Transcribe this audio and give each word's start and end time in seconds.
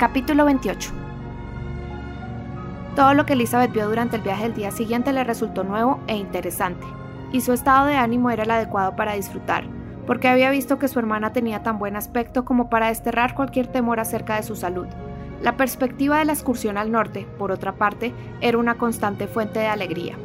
Capítulo 0.00 0.46
28 0.46 0.92
Todo 2.96 3.12
lo 3.12 3.26
que 3.26 3.34
Elizabeth 3.34 3.70
vio 3.70 3.86
durante 3.86 4.16
el 4.16 4.22
viaje 4.22 4.44
del 4.44 4.54
día 4.54 4.70
siguiente 4.70 5.12
le 5.12 5.24
resultó 5.24 5.62
nuevo 5.62 6.00
e 6.06 6.16
interesante, 6.16 6.86
y 7.32 7.42
su 7.42 7.52
estado 7.52 7.84
de 7.84 7.96
ánimo 7.96 8.30
era 8.30 8.44
el 8.44 8.50
adecuado 8.50 8.96
para 8.96 9.12
disfrutar, 9.12 9.64
porque 10.06 10.28
había 10.28 10.48
visto 10.48 10.78
que 10.78 10.88
su 10.88 10.98
hermana 10.98 11.34
tenía 11.34 11.62
tan 11.62 11.78
buen 11.78 11.96
aspecto 11.96 12.46
como 12.46 12.70
para 12.70 12.86
desterrar 12.86 13.34
cualquier 13.34 13.66
temor 13.66 14.00
acerca 14.00 14.36
de 14.36 14.42
su 14.42 14.56
salud. 14.56 14.86
La 15.42 15.58
perspectiva 15.58 16.18
de 16.18 16.24
la 16.24 16.32
excursión 16.32 16.78
al 16.78 16.90
norte, 16.90 17.26
por 17.38 17.52
otra 17.52 17.72
parte, 17.72 18.14
era 18.40 18.56
una 18.56 18.76
constante 18.76 19.26
fuente 19.26 19.58
de 19.58 19.66
alegría. 19.66 20.16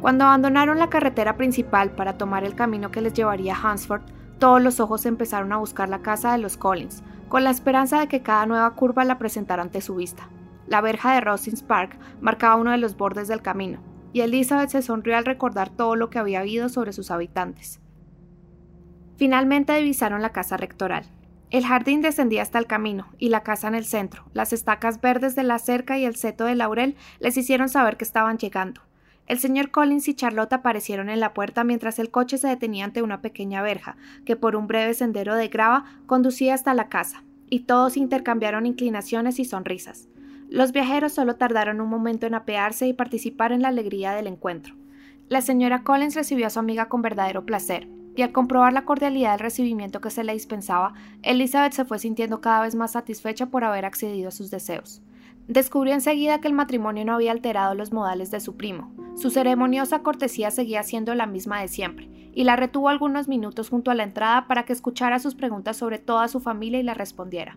Cuando 0.00 0.24
abandonaron 0.24 0.80
la 0.80 0.90
carretera 0.90 1.36
principal 1.36 1.92
para 1.92 2.18
tomar 2.18 2.42
el 2.42 2.56
camino 2.56 2.90
que 2.90 3.00
les 3.00 3.12
llevaría 3.12 3.54
a 3.54 3.70
Hansford, 3.70 4.02
todos 4.40 4.60
los 4.60 4.80
ojos 4.80 5.06
empezaron 5.06 5.52
a 5.52 5.58
buscar 5.58 5.88
la 5.88 6.00
casa 6.00 6.32
de 6.32 6.38
los 6.38 6.56
Collins, 6.56 7.04
con 7.34 7.42
la 7.42 7.50
esperanza 7.50 7.98
de 7.98 8.06
que 8.06 8.22
cada 8.22 8.46
nueva 8.46 8.70
curva 8.76 9.04
la 9.04 9.18
presentara 9.18 9.60
ante 9.60 9.80
su 9.80 9.96
vista. 9.96 10.28
La 10.68 10.80
verja 10.80 11.12
de 11.14 11.20
Rosings 11.20 11.64
Park 11.64 11.98
marcaba 12.20 12.54
uno 12.54 12.70
de 12.70 12.78
los 12.78 12.96
bordes 12.96 13.26
del 13.26 13.42
camino, 13.42 13.80
y 14.12 14.20
Elizabeth 14.20 14.70
se 14.70 14.82
sonrió 14.82 15.16
al 15.16 15.24
recordar 15.24 15.68
todo 15.68 15.96
lo 15.96 16.10
que 16.10 16.20
había 16.20 16.38
habido 16.38 16.68
sobre 16.68 16.92
sus 16.92 17.10
habitantes. 17.10 17.80
Finalmente 19.16 19.74
divisaron 19.74 20.22
la 20.22 20.30
casa 20.30 20.56
rectoral. 20.56 21.06
El 21.50 21.66
jardín 21.66 22.02
descendía 22.02 22.40
hasta 22.40 22.60
el 22.60 22.68
camino, 22.68 23.08
y 23.18 23.30
la 23.30 23.42
casa 23.42 23.66
en 23.66 23.74
el 23.74 23.84
centro. 23.84 24.22
Las 24.32 24.52
estacas 24.52 25.00
verdes 25.00 25.34
de 25.34 25.42
la 25.42 25.58
cerca 25.58 25.98
y 25.98 26.04
el 26.04 26.14
seto 26.14 26.44
de 26.44 26.54
laurel 26.54 26.94
les 27.18 27.36
hicieron 27.36 27.68
saber 27.68 27.96
que 27.96 28.04
estaban 28.04 28.38
llegando. 28.38 28.80
El 29.26 29.38
señor 29.38 29.70
Collins 29.70 30.08
y 30.08 30.14
Charlotte 30.14 30.52
aparecieron 30.52 31.08
en 31.08 31.20
la 31.20 31.32
puerta 31.32 31.64
mientras 31.64 31.98
el 31.98 32.10
coche 32.10 32.36
se 32.36 32.48
detenía 32.48 32.84
ante 32.84 33.02
una 33.02 33.22
pequeña 33.22 33.62
verja, 33.62 33.96
que 34.26 34.36
por 34.36 34.54
un 34.54 34.66
breve 34.66 34.92
sendero 34.92 35.34
de 35.34 35.48
grava 35.48 35.84
conducía 36.06 36.54
hasta 36.54 36.74
la 36.74 36.88
casa 36.88 37.24
y 37.48 37.60
todos 37.60 37.96
intercambiaron 37.96 38.66
inclinaciones 38.66 39.38
y 39.38 39.44
sonrisas. 39.44 40.08
Los 40.48 40.72
viajeros 40.72 41.12
solo 41.12 41.36
tardaron 41.36 41.80
un 41.80 41.88
momento 41.88 42.26
en 42.26 42.34
apearse 42.34 42.86
y 42.86 42.92
participar 42.92 43.52
en 43.52 43.62
la 43.62 43.68
alegría 43.68 44.12
del 44.12 44.26
encuentro. 44.26 44.74
La 45.28 45.40
señora 45.40 45.82
Collins 45.82 46.14
recibió 46.14 46.46
a 46.46 46.50
su 46.50 46.58
amiga 46.58 46.88
con 46.88 47.00
verdadero 47.00 47.46
placer, 47.46 47.88
y 48.16 48.22
al 48.22 48.32
comprobar 48.32 48.72
la 48.72 48.84
cordialidad 48.84 49.32
del 49.32 49.40
recibimiento 49.40 50.00
que 50.00 50.10
se 50.10 50.22
le 50.22 50.34
dispensaba, 50.34 50.94
Elizabeth 51.22 51.72
se 51.72 51.84
fue 51.84 51.98
sintiendo 51.98 52.40
cada 52.40 52.62
vez 52.62 52.74
más 52.74 52.92
satisfecha 52.92 53.46
por 53.46 53.64
haber 53.64 53.84
accedido 53.84 54.28
a 54.28 54.32
sus 54.32 54.50
deseos. 54.50 55.02
Descubrió 55.48 55.92
enseguida 55.92 56.40
que 56.40 56.48
el 56.48 56.54
matrimonio 56.54 57.04
no 57.04 57.14
había 57.14 57.32
alterado 57.32 57.74
los 57.74 57.92
modales 57.92 58.30
de 58.30 58.40
su 58.40 58.56
primo. 58.56 58.92
Su 59.14 59.30
ceremoniosa 59.30 60.02
cortesía 60.02 60.50
seguía 60.50 60.82
siendo 60.82 61.14
la 61.14 61.26
misma 61.26 61.60
de 61.60 61.68
siempre, 61.68 62.08
y 62.34 62.44
la 62.44 62.56
retuvo 62.56 62.88
algunos 62.88 63.28
minutos 63.28 63.70
junto 63.70 63.90
a 63.90 63.94
la 63.94 64.02
entrada 64.02 64.46
para 64.48 64.64
que 64.64 64.72
escuchara 64.72 65.20
sus 65.20 65.34
preguntas 65.34 65.76
sobre 65.76 65.98
toda 65.98 66.26
su 66.28 66.40
familia 66.40 66.80
y 66.80 66.82
la 66.82 66.94
respondiera. 66.94 67.56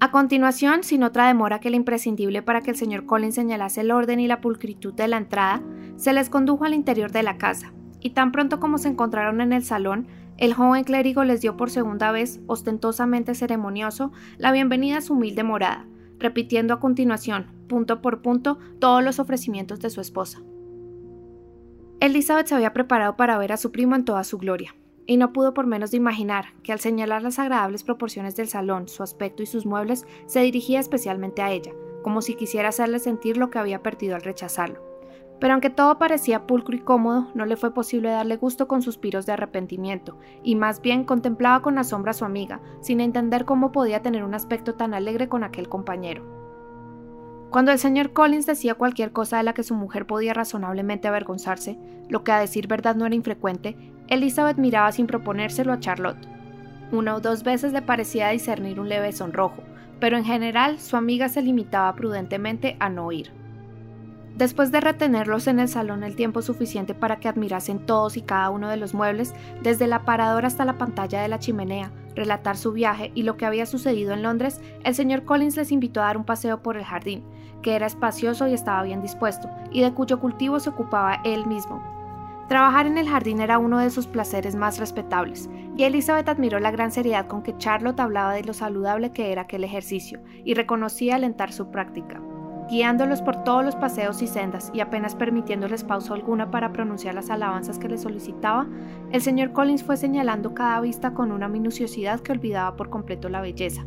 A 0.00 0.12
continuación, 0.12 0.84
sin 0.84 1.02
otra 1.02 1.26
demora 1.26 1.58
que 1.58 1.70
la 1.70 1.76
imprescindible 1.76 2.40
para 2.40 2.60
que 2.60 2.70
el 2.70 2.76
señor 2.76 3.04
Collins 3.04 3.34
señalase 3.34 3.80
el 3.80 3.90
orden 3.90 4.20
y 4.20 4.28
la 4.28 4.40
pulcritud 4.40 4.94
de 4.94 5.08
la 5.08 5.16
entrada, 5.16 5.60
se 5.96 6.12
les 6.12 6.30
condujo 6.30 6.64
al 6.64 6.74
interior 6.74 7.10
de 7.10 7.24
la 7.24 7.36
casa, 7.36 7.72
y 8.00 8.10
tan 8.10 8.30
pronto 8.30 8.60
como 8.60 8.78
se 8.78 8.88
encontraron 8.88 9.40
en 9.40 9.52
el 9.52 9.64
salón, 9.64 10.06
el 10.36 10.54
joven 10.54 10.84
clérigo 10.84 11.24
les 11.24 11.40
dio 11.40 11.56
por 11.56 11.68
segunda 11.68 12.12
vez, 12.12 12.40
ostentosamente 12.46 13.34
ceremonioso, 13.34 14.12
la 14.36 14.52
bienvenida 14.52 14.98
a 14.98 15.00
su 15.00 15.14
humilde 15.14 15.42
morada, 15.42 15.84
repitiendo 16.20 16.74
a 16.74 16.78
continuación, 16.78 17.57
punto 17.68 18.02
por 18.02 18.22
punto, 18.22 18.58
todos 18.80 19.04
los 19.04 19.20
ofrecimientos 19.20 19.78
de 19.80 19.90
su 19.90 20.00
esposa. 20.00 20.42
Elizabeth 22.00 22.46
se 22.46 22.54
había 22.54 22.72
preparado 22.72 23.16
para 23.16 23.38
ver 23.38 23.52
a 23.52 23.56
su 23.56 23.70
primo 23.70 23.94
en 23.96 24.04
toda 24.04 24.24
su 24.24 24.38
gloria, 24.38 24.74
y 25.06 25.16
no 25.16 25.32
pudo 25.32 25.54
por 25.54 25.66
menos 25.66 25.90
de 25.90 25.96
imaginar 25.96 26.54
que 26.62 26.70
al 26.70 26.80
señalar 26.80 27.22
las 27.22 27.38
agradables 27.38 27.82
proporciones 27.82 28.36
del 28.36 28.48
salón, 28.48 28.88
su 28.88 29.02
aspecto 29.02 29.42
y 29.42 29.46
sus 29.46 29.66
muebles, 29.66 30.06
se 30.26 30.40
dirigía 30.40 30.80
especialmente 30.80 31.42
a 31.42 31.50
ella, 31.50 31.72
como 32.02 32.22
si 32.22 32.34
quisiera 32.34 32.68
hacerle 32.68 33.00
sentir 33.00 33.36
lo 33.36 33.50
que 33.50 33.58
había 33.58 33.82
perdido 33.82 34.14
al 34.14 34.22
rechazarlo. 34.22 34.80
Pero 35.40 35.54
aunque 35.54 35.70
todo 35.70 35.98
parecía 35.98 36.46
pulcro 36.46 36.76
y 36.76 36.80
cómodo, 36.80 37.28
no 37.34 37.46
le 37.46 37.56
fue 37.56 37.72
posible 37.72 38.10
darle 38.10 38.36
gusto 38.36 38.68
con 38.68 38.82
suspiros 38.82 39.26
de 39.26 39.32
arrepentimiento, 39.32 40.18
y 40.44 40.54
más 40.54 40.80
bien 40.82 41.04
contemplaba 41.04 41.62
con 41.62 41.78
asombro 41.78 42.10
a 42.10 42.14
su 42.14 42.24
amiga, 42.24 42.60
sin 42.80 43.00
entender 43.00 43.44
cómo 43.44 43.72
podía 43.72 44.02
tener 44.02 44.24
un 44.24 44.34
aspecto 44.34 44.74
tan 44.74 44.94
alegre 44.94 45.28
con 45.28 45.42
aquel 45.42 45.68
compañero. 45.68 46.37
Cuando 47.50 47.72
el 47.72 47.78
señor 47.78 48.12
Collins 48.12 48.44
decía 48.44 48.74
cualquier 48.74 49.10
cosa 49.10 49.38
de 49.38 49.42
la 49.42 49.54
que 49.54 49.62
su 49.62 49.74
mujer 49.74 50.06
podía 50.06 50.34
razonablemente 50.34 51.08
avergonzarse, 51.08 51.78
lo 52.08 52.22
que 52.22 52.32
a 52.32 52.40
decir 52.40 52.66
verdad 52.66 52.94
no 52.94 53.06
era 53.06 53.14
infrecuente, 53.14 53.74
Elizabeth 54.08 54.58
miraba 54.58 54.92
sin 54.92 55.06
proponérselo 55.06 55.72
a 55.72 55.80
Charlotte. 55.80 56.28
Una 56.92 57.14
o 57.14 57.20
dos 57.20 57.44
veces 57.44 57.72
le 57.72 57.80
parecía 57.80 58.28
discernir 58.28 58.78
un 58.80 58.90
leve 58.90 59.12
sonrojo, 59.12 59.62
pero 59.98 60.18
en 60.18 60.24
general 60.24 60.78
su 60.78 60.96
amiga 60.96 61.30
se 61.30 61.40
limitaba 61.40 61.94
prudentemente 61.94 62.76
a 62.80 62.90
no 62.90 63.06
oír. 63.06 63.37
Después 64.38 64.70
de 64.70 64.80
retenerlos 64.80 65.48
en 65.48 65.58
el 65.58 65.66
salón 65.66 66.04
el 66.04 66.14
tiempo 66.14 66.42
suficiente 66.42 66.94
para 66.94 67.18
que 67.18 67.26
admirasen 67.26 67.84
todos 67.84 68.16
y 68.16 68.22
cada 68.22 68.50
uno 68.50 68.68
de 68.68 68.76
los 68.76 68.94
muebles, 68.94 69.34
desde 69.64 69.86
el 69.86 69.92
aparador 69.92 70.46
hasta 70.46 70.64
la 70.64 70.78
pantalla 70.78 71.20
de 71.20 71.26
la 71.26 71.40
chimenea, 71.40 71.90
relatar 72.14 72.56
su 72.56 72.70
viaje 72.70 73.10
y 73.16 73.24
lo 73.24 73.36
que 73.36 73.46
había 73.46 73.66
sucedido 73.66 74.12
en 74.12 74.22
Londres, 74.22 74.60
el 74.84 74.94
señor 74.94 75.24
Collins 75.24 75.56
les 75.56 75.72
invitó 75.72 76.00
a 76.00 76.04
dar 76.04 76.16
un 76.16 76.24
paseo 76.24 76.62
por 76.62 76.76
el 76.76 76.84
jardín, 76.84 77.24
que 77.62 77.74
era 77.74 77.88
espacioso 77.88 78.46
y 78.46 78.54
estaba 78.54 78.84
bien 78.84 79.02
dispuesto, 79.02 79.50
y 79.72 79.80
de 79.80 79.92
cuyo 79.92 80.20
cultivo 80.20 80.60
se 80.60 80.70
ocupaba 80.70 81.20
él 81.24 81.44
mismo. 81.48 81.82
Trabajar 82.48 82.86
en 82.86 82.96
el 82.96 83.08
jardín 83.08 83.40
era 83.40 83.58
uno 83.58 83.80
de 83.80 83.90
sus 83.90 84.06
placeres 84.06 84.54
más 84.54 84.78
respetables, 84.78 85.50
y 85.76 85.82
Elizabeth 85.82 86.28
admiró 86.28 86.60
la 86.60 86.70
gran 86.70 86.92
seriedad 86.92 87.26
con 87.26 87.42
que 87.42 87.58
Charlotte 87.58 87.98
hablaba 87.98 88.34
de 88.34 88.44
lo 88.44 88.52
saludable 88.52 89.10
que 89.10 89.32
era 89.32 89.42
aquel 89.42 89.64
ejercicio, 89.64 90.20
y 90.44 90.54
reconocía 90.54 91.16
alentar 91.16 91.52
su 91.52 91.72
práctica 91.72 92.22
guiándolos 92.68 93.22
por 93.22 93.44
todos 93.44 93.64
los 93.64 93.76
paseos 93.76 94.20
y 94.22 94.26
sendas 94.26 94.70
y 94.74 94.80
apenas 94.80 95.14
permitiéndoles 95.14 95.84
pausa 95.84 96.14
alguna 96.14 96.50
para 96.50 96.72
pronunciar 96.72 97.14
las 97.14 97.30
alabanzas 97.30 97.78
que 97.78 97.88
le 97.88 97.98
solicitaba, 97.98 98.66
el 99.10 99.22
señor 99.22 99.52
Collins 99.52 99.82
fue 99.82 99.96
señalando 99.96 100.54
cada 100.54 100.80
vista 100.80 101.14
con 101.14 101.32
una 101.32 101.48
minuciosidad 101.48 102.20
que 102.20 102.32
olvidaba 102.32 102.76
por 102.76 102.90
completo 102.90 103.28
la 103.28 103.40
belleza. 103.40 103.86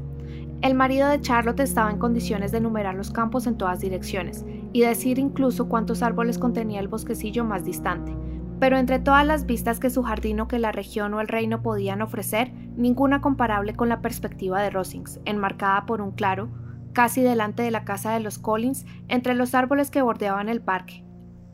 El 0.62 0.76
marido 0.76 1.10
de 1.10 1.22
Charlotte 1.22 1.60
estaba 1.62 1.90
en 1.90 1.98
condiciones 1.98 2.52
de 2.52 2.60
enumerar 2.60 2.96
los 2.96 3.12
campos 3.12 3.48
en 3.48 3.58
todas 3.58 3.80
direcciones 3.80 4.46
y 4.74 4.82
decir 4.82 5.18
incluso 5.18 5.68
cuántos 5.68 6.04
árboles 6.04 6.38
contenía 6.38 6.80
el 6.80 6.88
bosquecillo 6.88 7.44
más 7.44 7.66
distante. 7.66 8.16
Pero 8.60 8.78
entre 8.78 9.00
todas 9.00 9.26
las 9.26 9.48
vistas 9.48 9.80
que 9.80 9.90
su 9.90 10.04
jardín 10.04 10.40
o 10.40 10.48
que 10.48 10.60
la 10.60 10.72
región 10.72 11.16
o 11.16 11.20
el 11.22 11.28
reino 11.28 11.64
podían 11.64 12.04
ofrecer, 12.04 12.54
ninguna 12.76 13.20
comparable 13.20 13.74
con 13.74 13.90
la 13.90 14.02
perspectiva 14.02 14.62
de 14.62 14.70
Rosings, 14.70 15.20
enmarcada 15.26 15.88
por 15.88 16.00
un 16.00 16.12
claro, 16.12 16.50
casi 16.94 17.22
delante 17.22 17.64
de 17.64 17.72
la 17.72 17.86
casa 17.86 18.14
de 18.14 18.20
los 18.20 18.38
Collins, 18.38 18.86
entre 19.08 19.36
los 19.36 19.56
árboles 19.56 19.92
que 19.92 20.02
bordeaban 20.02 20.50
el 20.50 20.62
parque. 20.62 21.04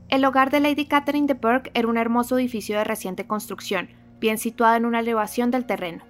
El 0.09 0.23
hogar 0.23 0.51
de 0.51 0.61
Lady 0.61 0.85
Catherine 0.85 1.27
de 1.27 1.33
Burke 1.33 1.71
era 1.73 1.87
un 1.87 1.97
hermoso 1.97 2.37
edificio 2.37 2.77
de 2.77 2.83
reciente 2.83 3.27
construcción, 3.27 3.89
bien 4.19 4.37
situado 4.37 4.75
en 4.75 4.85
una 4.85 5.01
elevación 5.01 5.51
del 5.51 5.65
terreno. 5.65 6.03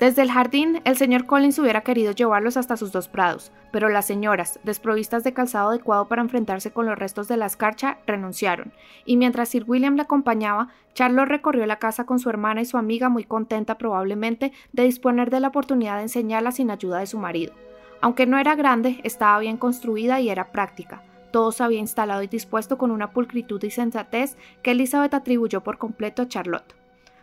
Desde 0.00 0.22
el 0.22 0.32
jardín, 0.32 0.80
el 0.86 0.96
señor 0.96 1.26
Collins 1.26 1.58
hubiera 1.58 1.82
querido 1.82 2.12
llevarlos 2.12 2.56
hasta 2.56 2.78
sus 2.78 2.90
dos 2.90 3.08
prados, 3.08 3.52
pero 3.70 3.90
las 3.90 4.06
señoras, 4.06 4.58
desprovistas 4.64 5.24
de 5.24 5.34
calzado 5.34 5.68
adecuado 5.68 6.08
para 6.08 6.22
enfrentarse 6.22 6.72
con 6.72 6.86
los 6.86 6.98
restos 6.98 7.28
de 7.28 7.36
la 7.36 7.44
escarcha, 7.44 7.98
renunciaron, 8.06 8.72
y 9.04 9.18
mientras 9.18 9.50
Sir 9.50 9.64
William 9.66 9.96
le 9.96 10.02
acompañaba, 10.02 10.68
Charlotte 10.94 11.28
recorrió 11.28 11.66
la 11.66 11.78
casa 11.78 12.06
con 12.06 12.18
su 12.18 12.30
hermana 12.30 12.62
y 12.62 12.64
su 12.64 12.78
amiga 12.78 13.10
muy 13.10 13.24
contenta 13.24 13.76
probablemente 13.76 14.52
de 14.72 14.84
disponer 14.84 15.28
de 15.28 15.40
la 15.40 15.48
oportunidad 15.48 15.96
de 15.96 16.04
enseñarla 16.04 16.50
sin 16.50 16.70
ayuda 16.70 17.00
de 17.00 17.06
su 17.06 17.18
marido. 17.18 17.52
Aunque 18.00 18.26
no 18.26 18.38
era 18.38 18.54
grande, 18.54 19.00
estaba 19.04 19.38
bien 19.38 19.56
construida 19.56 20.20
y 20.20 20.30
era 20.30 20.52
práctica. 20.52 21.02
Todo 21.30 21.52
se 21.52 21.62
había 21.62 21.78
instalado 21.78 22.22
y 22.22 22.26
dispuesto 22.26 22.78
con 22.78 22.90
una 22.90 23.12
pulcritud 23.12 23.62
y 23.62 23.70
sensatez 23.70 24.36
que 24.62 24.72
Elizabeth 24.72 25.14
atribuyó 25.14 25.62
por 25.62 25.78
completo 25.78 26.22
a 26.22 26.28
Charlotte. 26.28 26.74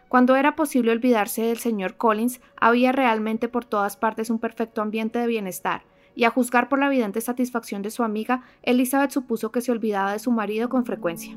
Cuando 0.07 0.37
era 0.37 0.55
posible 0.55 0.91
olvidarse 0.91 1.41
del 1.41 1.57
señor 1.57 1.97
Collins, 1.97 2.39
había 2.55 2.93
realmente 2.93 3.49
por 3.49 3.65
todas 3.65 3.97
partes 3.97 4.29
un 4.29 4.39
perfecto 4.39 4.81
ambiente 4.81 5.19
de 5.19 5.27
bienestar, 5.27 5.81
y 6.15 6.23
a 6.23 6.29
juzgar 6.29 6.69
por 6.69 6.79
la 6.79 6.87
evidente 6.87 7.19
satisfacción 7.19 7.81
de 7.81 7.91
su 7.91 8.03
amiga, 8.03 8.43
Elizabeth 8.63 9.11
supuso 9.11 9.51
que 9.51 9.61
se 9.61 9.71
olvidaba 9.71 10.13
de 10.13 10.19
su 10.19 10.31
marido 10.31 10.69
con 10.69 10.85
frecuencia. 10.85 11.35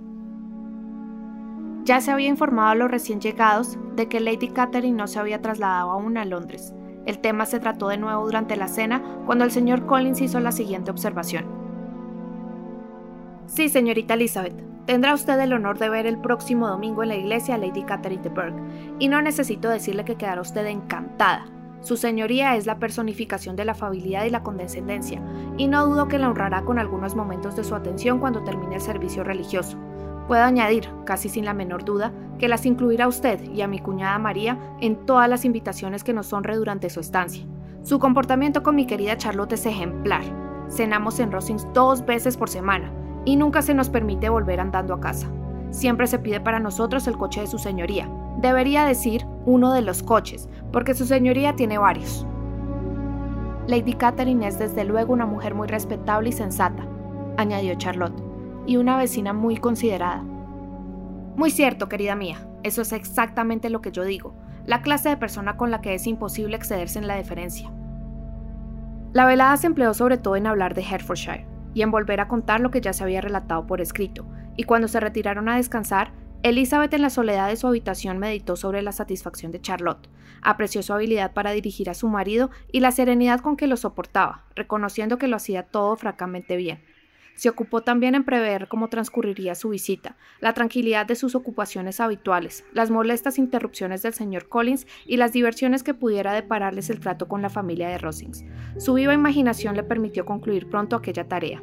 Ya 1.82 2.00
se 2.00 2.12
había 2.12 2.28
informado 2.28 2.68
a 2.68 2.74
los 2.76 2.90
recién 2.90 3.20
llegados 3.20 3.76
de 3.96 4.08
que 4.08 4.20
Lady 4.20 4.48
Catherine 4.48 4.96
no 4.96 5.08
se 5.08 5.18
había 5.18 5.42
trasladado 5.42 5.90
aún 5.90 6.16
a 6.16 6.24
Londres, 6.24 6.72
el 7.10 7.18
tema 7.18 7.44
se 7.44 7.60
trató 7.60 7.88
de 7.88 7.98
nuevo 7.98 8.24
durante 8.24 8.56
la 8.56 8.68
cena 8.68 9.02
cuando 9.26 9.44
el 9.44 9.50
señor 9.50 9.84
Collins 9.84 10.20
hizo 10.20 10.40
la 10.40 10.52
siguiente 10.52 10.90
observación. 10.90 11.44
Sí, 13.46 13.68
señorita 13.68 14.14
Elizabeth, 14.14 14.54
tendrá 14.86 15.12
usted 15.12 15.38
el 15.40 15.52
honor 15.52 15.78
de 15.78 15.88
ver 15.88 16.06
el 16.06 16.18
próximo 16.18 16.68
domingo 16.68 17.02
en 17.02 17.08
la 17.08 17.16
iglesia 17.16 17.56
a 17.56 17.58
Lady 17.58 17.82
Catherine 17.82 18.22
de 18.22 18.28
Burke, 18.28 18.62
y 19.00 19.08
no 19.08 19.20
necesito 19.20 19.68
decirle 19.68 20.04
que 20.04 20.14
quedará 20.14 20.40
usted 20.40 20.64
encantada. 20.66 21.46
Su 21.80 21.96
señoría 21.96 22.56
es 22.56 22.66
la 22.66 22.78
personificación 22.78 23.56
de 23.56 23.64
la 23.64 23.72
afabilidad 23.72 24.24
y 24.24 24.30
la 24.30 24.42
condescendencia, 24.42 25.20
y 25.56 25.66
no 25.66 25.86
dudo 25.86 26.06
que 26.08 26.18
la 26.18 26.28
honrará 26.28 26.62
con 26.62 26.78
algunos 26.78 27.16
momentos 27.16 27.56
de 27.56 27.64
su 27.64 27.74
atención 27.74 28.20
cuando 28.20 28.44
termine 28.44 28.76
el 28.76 28.80
servicio 28.80 29.24
religioso. 29.24 29.76
Puedo 30.30 30.44
añadir, 30.44 30.88
casi 31.06 31.28
sin 31.28 31.44
la 31.44 31.54
menor 31.54 31.84
duda, 31.84 32.12
que 32.38 32.46
las 32.46 32.64
incluirá 32.64 33.08
usted 33.08 33.42
y 33.50 33.62
a 33.62 33.66
mi 33.66 33.80
cuñada 33.80 34.16
María 34.20 34.60
en 34.80 35.04
todas 35.04 35.28
las 35.28 35.44
invitaciones 35.44 36.04
que 36.04 36.12
nos 36.12 36.32
honre 36.32 36.54
durante 36.54 36.88
su 36.88 37.00
estancia. 37.00 37.44
Su 37.82 37.98
comportamiento 37.98 38.62
con 38.62 38.76
mi 38.76 38.86
querida 38.86 39.16
Charlotte 39.16 39.54
es 39.54 39.66
ejemplar. 39.66 40.22
Cenamos 40.68 41.18
en 41.18 41.32
Rosings 41.32 41.66
dos 41.74 42.06
veces 42.06 42.36
por 42.36 42.48
semana 42.48 42.92
y 43.24 43.34
nunca 43.34 43.60
se 43.60 43.74
nos 43.74 43.90
permite 43.90 44.28
volver 44.28 44.60
andando 44.60 44.94
a 44.94 45.00
casa. 45.00 45.28
Siempre 45.72 46.06
se 46.06 46.20
pide 46.20 46.38
para 46.38 46.60
nosotros 46.60 47.08
el 47.08 47.18
coche 47.18 47.40
de 47.40 47.48
su 47.48 47.58
señoría. 47.58 48.08
Debería 48.38 48.84
decir 48.84 49.26
uno 49.46 49.72
de 49.72 49.82
los 49.82 50.04
coches, 50.04 50.48
porque 50.70 50.94
su 50.94 51.06
señoría 51.06 51.56
tiene 51.56 51.76
varios. 51.76 52.24
Lady 53.66 53.94
Catherine 53.94 54.46
es 54.46 54.60
desde 54.60 54.84
luego 54.84 55.12
una 55.12 55.26
mujer 55.26 55.56
muy 55.56 55.66
respetable 55.66 56.28
y 56.28 56.32
sensata, 56.32 56.86
añadió 57.36 57.74
Charlotte, 57.74 58.29
y 58.66 58.76
una 58.76 58.96
vecina 58.96 59.32
muy 59.32 59.56
considerada. 59.56 60.22
Muy 61.36 61.50
cierto, 61.50 61.88
querida 61.88 62.14
mía, 62.14 62.46
eso 62.62 62.82
es 62.82 62.92
exactamente 62.92 63.70
lo 63.70 63.80
que 63.80 63.92
yo 63.92 64.04
digo, 64.04 64.34
la 64.66 64.82
clase 64.82 65.08
de 65.08 65.16
persona 65.16 65.56
con 65.56 65.70
la 65.70 65.80
que 65.80 65.94
es 65.94 66.06
imposible 66.06 66.56
excederse 66.56 66.98
en 66.98 67.06
la 67.06 67.16
deferencia. 67.16 67.70
La 69.12 69.26
velada 69.26 69.56
se 69.56 69.66
empleó 69.66 69.94
sobre 69.94 70.18
todo 70.18 70.36
en 70.36 70.46
hablar 70.46 70.74
de 70.74 70.82
Hertfordshire 70.82 71.46
y 71.74 71.82
en 71.82 71.90
volver 71.90 72.20
a 72.20 72.28
contar 72.28 72.60
lo 72.60 72.70
que 72.70 72.80
ya 72.80 72.92
se 72.92 73.02
había 73.02 73.20
relatado 73.20 73.66
por 73.66 73.80
escrito, 73.80 74.26
y 74.56 74.64
cuando 74.64 74.88
se 74.88 75.00
retiraron 75.00 75.48
a 75.48 75.56
descansar, 75.56 76.12
Elizabeth 76.42 76.94
en 76.94 77.02
la 77.02 77.10
soledad 77.10 77.48
de 77.48 77.56
su 77.56 77.66
habitación 77.66 78.18
meditó 78.18 78.56
sobre 78.56 78.82
la 78.82 78.92
satisfacción 78.92 79.52
de 79.52 79.60
Charlotte, 79.60 80.08
apreció 80.42 80.82
su 80.82 80.92
habilidad 80.92 81.32
para 81.32 81.50
dirigir 81.50 81.90
a 81.90 81.94
su 81.94 82.08
marido 82.08 82.50
y 82.72 82.80
la 82.80 82.92
serenidad 82.92 83.40
con 83.40 83.56
que 83.56 83.66
lo 83.66 83.76
soportaba, 83.76 84.44
reconociendo 84.54 85.18
que 85.18 85.28
lo 85.28 85.36
hacía 85.36 85.64
todo 85.64 85.96
francamente 85.96 86.56
bien. 86.56 86.82
Se 87.34 87.48
ocupó 87.48 87.82
también 87.82 88.14
en 88.14 88.24
prever 88.24 88.68
cómo 88.68 88.88
transcurriría 88.88 89.54
su 89.54 89.70
visita, 89.70 90.16
la 90.40 90.52
tranquilidad 90.52 91.06
de 91.06 91.16
sus 91.16 91.34
ocupaciones 91.34 92.00
habituales, 92.00 92.64
las 92.72 92.90
molestas 92.90 93.38
interrupciones 93.38 94.02
del 94.02 94.12
señor 94.12 94.48
Collins 94.48 94.86
y 95.06 95.16
las 95.16 95.32
diversiones 95.32 95.82
que 95.82 95.94
pudiera 95.94 96.32
depararles 96.32 96.90
el 96.90 97.00
trato 97.00 97.28
con 97.28 97.42
la 97.42 97.50
familia 97.50 97.88
de 97.88 97.98
Rosings. 97.98 98.44
Su 98.78 98.94
viva 98.94 99.14
imaginación 99.14 99.76
le 99.76 99.82
permitió 99.82 100.24
concluir 100.24 100.68
pronto 100.68 100.96
aquella 100.96 101.28
tarea. 101.28 101.62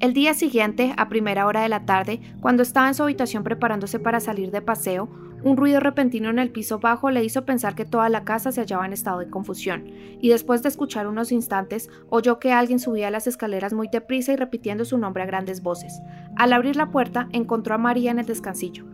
El 0.00 0.12
día 0.12 0.32
siguiente, 0.32 0.94
a 0.96 1.08
primera 1.08 1.44
hora 1.46 1.62
de 1.62 1.68
la 1.68 1.84
tarde, 1.84 2.20
cuando 2.40 2.62
estaba 2.62 2.86
en 2.86 2.94
su 2.94 3.02
habitación 3.02 3.42
preparándose 3.42 3.98
para 3.98 4.20
salir 4.20 4.52
de 4.52 4.62
paseo, 4.62 5.08
un 5.42 5.56
ruido 5.56 5.80
repentino 5.80 6.30
en 6.30 6.38
el 6.38 6.50
piso 6.50 6.78
bajo 6.78 7.10
le 7.10 7.24
hizo 7.24 7.44
pensar 7.44 7.74
que 7.74 7.84
toda 7.84 8.08
la 8.08 8.24
casa 8.24 8.52
se 8.52 8.60
hallaba 8.60 8.86
en 8.86 8.92
estado 8.92 9.20
de 9.20 9.30
confusión, 9.30 9.84
y 10.20 10.28
después 10.30 10.62
de 10.62 10.68
escuchar 10.68 11.06
unos 11.06 11.32
instantes, 11.32 11.88
oyó 12.10 12.38
que 12.38 12.52
alguien 12.52 12.80
subía 12.80 13.10
las 13.10 13.26
escaleras 13.26 13.72
muy 13.72 13.88
deprisa 13.88 14.32
y 14.32 14.36
repitiendo 14.36 14.84
su 14.84 14.98
nombre 14.98 15.22
a 15.22 15.26
grandes 15.26 15.62
voces. 15.62 16.00
Al 16.36 16.52
abrir 16.52 16.76
la 16.76 16.90
puerta, 16.90 17.28
encontró 17.32 17.74
a 17.74 17.78
María 17.78 18.10
en 18.10 18.18
el 18.18 18.26
descansillo. 18.26 18.84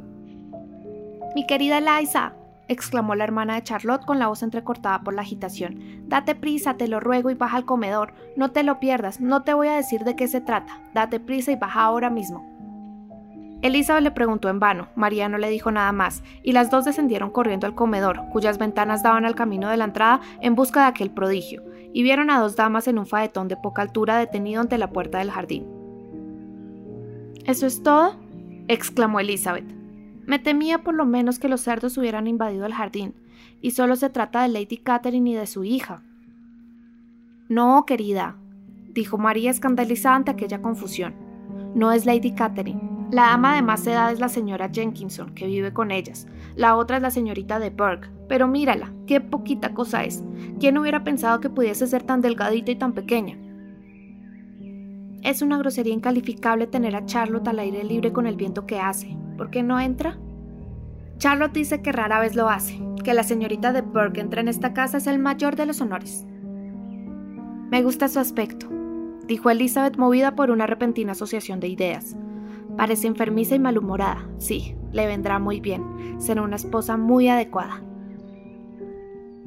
Mi 1.34 1.46
querida 1.46 1.78
Eliza, 1.78 2.34
exclamó 2.68 3.14
la 3.14 3.24
hermana 3.24 3.54
de 3.54 3.62
Charlotte 3.62 4.04
con 4.04 4.18
la 4.18 4.28
voz 4.28 4.42
entrecortada 4.42 5.00
por 5.00 5.14
la 5.14 5.22
agitación. 5.22 6.08
Date 6.08 6.34
prisa, 6.34 6.74
te 6.74 6.88
lo 6.88 7.00
ruego, 7.00 7.30
y 7.30 7.34
baja 7.34 7.56
al 7.56 7.64
comedor. 7.64 8.14
No 8.36 8.52
te 8.52 8.62
lo 8.62 8.80
pierdas, 8.80 9.20
no 9.20 9.42
te 9.42 9.54
voy 9.54 9.68
a 9.68 9.76
decir 9.76 10.04
de 10.04 10.16
qué 10.16 10.28
se 10.28 10.40
trata. 10.40 10.80
Date 10.94 11.20
prisa 11.20 11.52
y 11.52 11.56
baja 11.56 11.82
ahora 11.82 12.10
mismo. 12.10 12.53
Elizabeth 13.64 14.04
le 14.04 14.10
preguntó 14.10 14.50
en 14.50 14.60
vano, 14.60 14.88
María 14.94 15.30
no 15.30 15.38
le 15.38 15.48
dijo 15.48 15.70
nada 15.70 15.90
más, 15.90 16.22
y 16.42 16.52
las 16.52 16.70
dos 16.70 16.84
descendieron 16.84 17.30
corriendo 17.30 17.66
al 17.66 17.74
comedor, 17.74 18.20
cuyas 18.30 18.58
ventanas 18.58 19.02
daban 19.02 19.24
al 19.24 19.34
camino 19.34 19.70
de 19.70 19.78
la 19.78 19.86
entrada 19.86 20.20
en 20.42 20.54
busca 20.54 20.82
de 20.82 20.88
aquel 20.88 21.10
prodigio, 21.10 21.62
y 21.94 22.02
vieron 22.02 22.28
a 22.28 22.38
dos 22.38 22.56
damas 22.56 22.88
en 22.88 22.98
un 22.98 23.06
faetón 23.06 23.48
de 23.48 23.56
poca 23.56 23.80
altura 23.80 24.18
detenido 24.18 24.60
ante 24.60 24.76
la 24.76 24.90
puerta 24.90 25.16
del 25.16 25.30
jardín. 25.30 25.64
¿Eso 27.46 27.66
es 27.66 27.82
todo? 27.82 28.20
exclamó 28.68 29.20
Elizabeth. 29.20 29.64
Me 30.26 30.38
temía 30.38 30.82
por 30.82 30.94
lo 30.94 31.06
menos 31.06 31.38
que 31.38 31.48
los 31.48 31.62
cerdos 31.62 31.96
hubieran 31.96 32.26
invadido 32.26 32.66
el 32.66 32.74
jardín, 32.74 33.14
y 33.62 33.70
solo 33.70 33.96
se 33.96 34.10
trata 34.10 34.42
de 34.42 34.48
Lady 34.48 34.76
Catherine 34.76 35.30
y 35.30 35.34
de 35.34 35.46
su 35.46 35.64
hija. 35.64 36.02
No, 37.48 37.86
querida, 37.86 38.36
dijo 38.90 39.16
María 39.16 39.50
escandalizada 39.50 40.16
ante 40.16 40.32
aquella 40.32 40.60
confusión. 40.60 41.14
No 41.74 41.92
es 41.92 42.04
Lady 42.04 42.32
Catherine. 42.32 42.93
La 43.10 43.32
ama 43.32 43.54
de 43.54 43.62
más 43.62 43.86
edad 43.86 44.10
es 44.12 44.18
la 44.18 44.28
señora 44.28 44.70
Jenkinson, 44.72 45.34
que 45.34 45.46
vive 45.46 45.72
con 45.72 45.90
ellas. 45.90 46.26
La 46.56 46.76
otra 46.76 46.96
es 46.96 47.02
la 47.02 47.10
señorita 47.10 47.58
de 47.58 47.70
Burke. 47.70 48.08
Pero 48.28 48.48
mírala, 48.48 48.92
qué 49.06 49.20
poquita 49.20 49.74
cosa 49.74 50.04
es. 50.04 50.24
¿Quién 50.58 50.78
hubiera 50.78 51.04
pensado 51.04 51.40
que 51.40 51.50
pudiese 51.50 51.86
ser 51.86 52.02
tan 52.02 52.20
delgadita 52.20 52.72
y 52.72 52.76
tan 52.76 52.92
pequeña? 52.92 53.38
Es 55.22 55.42
una 55.42 55.58
grosería 55.58 55.94
incalificable 55.94 56.66
tener 56.66 56.96
a 56.96 57.06
Charlotte 57.06 57.48
al 57.48 57.58
aire 57.58 57.84
libre 57.84 58.12
con 58.12 58.26
el 58.26 58.36
viento 58.36 58.66
que 58.66 58.80
hace. 58.80 59.16
¿Por 59.36 59.50
qué 59.50 59.62
no 59.62 59.78
entra? 59.80 60.18
Charlotte 61.18 61.52
dice 61.54 61.82
que 61.82 61.92
rara 61.92 62.20
vez 62.20 62.34
lo 62.34 62.48
hace, 62.48 62.80
que 63.04 63.14
la 63.14 63.22
señorita 63.22 63.72
de 63.72 63.82
Burke 63.82 64.20
entra 64.20 64.40
en 64.40 64.48
esta 64.48 64.74
casa 64.74 64.98
es 64.98 65.06
el 65.06 65.18
mayor 65.18 65.56
de 65.56 65.66
los 65.66 65.80
honores. 65.80 66.26
Me 67.70 67.82
gusta 67.82 68.08
su 68.08 68.18
aspecto, 68.18 68.68
dijo 69.26 69.50
Elizabeth 69.50 69.96
movida 69.96 70.34
por 70.34 70.50
una 70.50 70.66
repentina 70.66 71.12
asociación 71.12 71.60
de 71.60 71.68
ideas. 71.68 72.16
Parece 72.76 73.06
enfermiza 73.06 73.54
y 73.54 73.58
malhumorada. 73.58 74.26
Sí, 74.38 74.74
le 74.92 75.06
vendrá 75.06 75.38
muy 75.38 75.60
bien. 75.60 76.16
Será 76.18 76.42
una 76.42 76.56
esposa 76.56 76.96
muy 76.96 77.28
adecuada. 77.28 77.82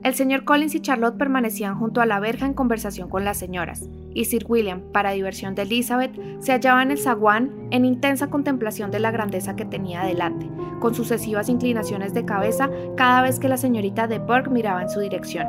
El 0.04 0.14
señor 0.14 0.46
Collins 0.46 0.76
y 0.76 0.80
Charlotte 0.80 1.18
permanecían 1.18 1.78
junto 1.78 2.02
a 2.02 2.06
la 2.06 2.20
verja 2.20 2.46
en 2.46 2.54
conversación 2.54 3.10
con 3.10 3.26
las 3.26 3.38
señoras, 3.38 3.90
y 4.14 4.26
Sir 4.26 4.46
William, 4.48 4.82
para 4.94 5.12
diversión 5.12 5.56
de 5.56 5.64
Elizabeth, 5.64 6.18
se 6.40 6.54
hallaba 6.54 6.84
en 6.84 6.92
el 6.92 7.00
zaguán 7.00 7.52
en 7.72 7.84
intensa 7.84 8.30
contemplación 8.30 8.92
de 8.92 9.00
la 9.00 9.12
grandeza 9.12 9.56
que 9.56 9.66
tenía 9.66 10.04
delante, 10.04 10.50
con 10.80 10.94
sucesivas 10.94 11.50
inclinaciones 11.50 12.14
de 12.14 12.26
cabeza 12.26 12.70
cada 12.96 13.22
vez 13.24 13.40
que 13.40 13.50
la 13.50 13.58
señorita 13.58 14.08
de 14.08 14.20
Burke 14.20 14.52
miraba 14.52 14.84
en 14.84 14.90
su 14.90 15.00
dirección. 15.00 15.48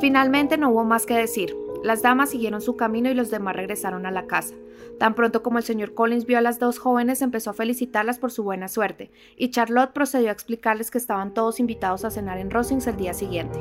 Finalmente 0.00 0.56
no 0.58 0.70
hubo 0.70 0.84
más 0.84 1.06
que 1.06 1.14
decir, 1.14 1.54
las 1.84 2.00
damas 2.00 2.30
siguieron 2.30 2.62
su 2.62 2.76
camino 2.76 3.10
y 3.10 3.14
los 3.14 3.30
demás 3.30 3.54
regresaron 3.54 4.06
a 4.06 4.10
la 4.10 4.26
casa. 4.26 4.54
Tan 4.98 5.14
pronto 5.14 5.42
como 5.42 5.58
el 5.58 5.64
señor 5.64 5.92
Collins 5.92 6.24
vio 6.24 6.38
a 6.38 6.40
las 6.40 6.58
dos 6.58 6.78
jóvenes, 6.78 7.20
empezó 7.20 7.50
a 7.50 7.54
felicitarlas 7.54 8.18
por 8.18 8.32
su 8.32 8.42
buena 8.42 8.68
suerte, 8.68 9.10
y 9.36 9.50
Charlotte 9.50 9.92
procedió 9.92 10.30
a 10.30 10.32
explicarles 10.32 10.90
que 10.90 10.98
estaban 10.98 11.34
todos 11.34 11.60
invitados 11.60 12.06
a 12.06 12.10
cenar 12.10 12.38
en 12.38 12.50
Rosings 12.50 12.86
el 12.86 12.96
día 12.96 13.12
siguiente. 13.12 13.60